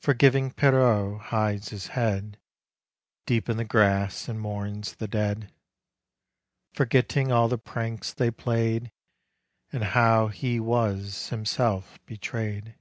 Forgiving 0.00 0.50
Pierrot 0.52 1.18
hides 1.30 1.70
his 1.70 1.86
head 1.96 2.38
Deep 3.24 3.48
in 3.48 3.56
the 3.56 3.64
grass 3.64 4.28
and 4.28 4.38
mourns 4.38 4.94
the 4.96 5.08
dead;— 5.08 5.50
Forgetting 6.74 7.32
all 7.32 7.48
the 7.48 7.56
pranks 7.56 8.12
they 8.12 8.30
play'd 8.30 8.92
And 9.72 9.82
how 9.82 10.28
he 10.28 10.60
was 10.60 11.30
himself 11.30 11.98
betray 12.04 12.60
'd. 12.60 12.74